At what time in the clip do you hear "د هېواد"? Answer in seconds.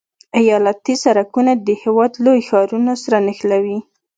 1.67-2.11